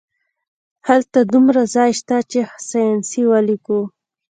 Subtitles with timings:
[0.87, 3.79] هلته دومره ځای شته چې ساینسي ولیکو